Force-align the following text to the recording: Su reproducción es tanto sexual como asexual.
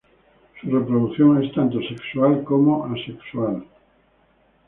Su 0.59 0.67
reproducción 0.71 1.43
es 1.43 1.53
tanto 1.53 1.79
sexual 1.83 2.43
como 2.43 2.85
asexual. 2.87 3.63